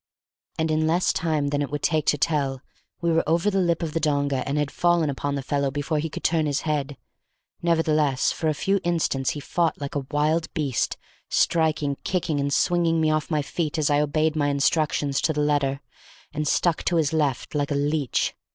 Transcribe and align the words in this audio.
And 0.57 0.71
in 0.71 0.87
less 0.87 1.13
time 1.13 1.49
than 1.49 1.61
it 1.61 1.69
would 1.69 1.83
take 1.83 2.07
to 2.07 2.17
tell, 2.17 2.63
we 3.01 3.11
were 3.11 3.23
over 3.29 3.51
the 3.51 3.59
lip 3.61 3.83
of 3.83 3.93
the 3.93 3.99
donga 3.99 4.41
and 4.47 4.57
had 4.57 4.71
fallen 4.71 5.11
upon 5.11 5.35
the 5.35 5.43
fellow 5.43 5.69
before 5.69 5.99
he 5.99 6.09
could 6.09 6.23
turn 6.23 6.47
his 6.47 6.61
head; 6.61 6.97
nevertheless, 7.61 8.31
for 8.31 8.47
a 8.47 8.55
few 8.55 8.79
instants 8.83 9.29
he 9.37 9.39
fought 9.39 9.79
like 9.79 9.93
a 9.93 10.07
wild 10.09 10.51
beast, 10.55 10.97
striking, 11.29 11.97
kicking, 12.03 12.39
and 12.39 12.51
swinging 12.51 12.99
me 12.99 13.11
off 13.11 13.29
my 13.29 13.43
feet 13.43 13.77
as 13.77 13.91
I 13.91 14.01
obeyed 14.01 14.35
my 14.35 14.47
instructions 14.47 15.21
to 15.21 15.33
the 15.33 15.41
letter, 15.41 15.81
and 16.33 16.47
stuck 16.47 16.81
to 16.85 16.95
his 16.95 17.13
left 17.13 17.53
like 17.53 17.69
a 17.69 17.75
leech. 17.75 18.33